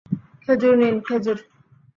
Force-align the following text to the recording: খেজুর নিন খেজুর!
খেজুর 0.43 0.73
নিন 0.79 0.95
খেজুর! 1.07 1.37